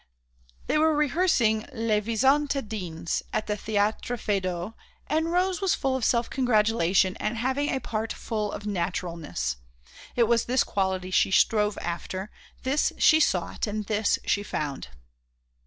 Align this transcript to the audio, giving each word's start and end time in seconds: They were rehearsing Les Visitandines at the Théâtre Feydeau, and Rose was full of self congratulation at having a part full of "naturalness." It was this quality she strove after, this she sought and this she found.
They 0.65 0.79
were 0.79 0.95
rehearsing 0.95 1.67
Les 1.71 2.01
Visitandines 2.01 3.21
at 3.31 3.45
the 3.45 3.53
Théâtre 3.53 4.17
Feydeau, 4.19 4.73
and 5.05 5.31
Rose 5.31 5.61
was 5.61 5.75
full 5.75 5.95
of 5.95 6.03
self 6.03 6.27
congratulation 6.27 7.15
at 7.17 7.35
having 7.35 7.69
a 7.69 7.79
part 7.79 8.11
full 8.11 8.51
of 8.51 8.65
"naturalness." 8.65 9.57
It 10.15 10.23
was 10.23 10.45
this 10.45 10.63
quality 10.63 11.11
she 11.11 11.29
strove 11.29 11.77
after, 11.83 12.31
this 12.63 12.91
she 12.97 13.19
sought 13.19 13.67
and 13.67 13.85
this 13.85 14.17
she 14.25 14.41
found. 14.41 14.87